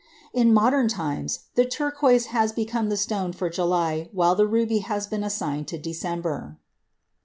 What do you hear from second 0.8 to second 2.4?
times the turquoise